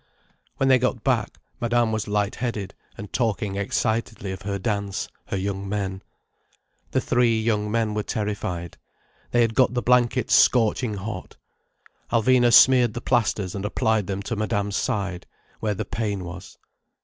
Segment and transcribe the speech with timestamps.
[0.57, 5.37] When they got back, Madame was light headed, and talking excitedly of her dance, her
[5.37, 6.01] young men.
[6.89, 8.77] The three young men were terrified.
[9.29, 11.37] They had got the blankets scorching hot.
[12.11, 15.27] Alvina smeared the plasters and applied them to Madame's side,
[15.59, 16.57] where the pain was.